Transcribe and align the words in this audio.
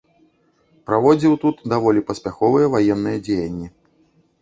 Праводзіў 0.87 1.37
тут 1.45 1.55
даволі 1.75 2.05
паспяховыя 2.09 2.75
ваенныя 2.75 3.25
дзеянні. 3.31 3.75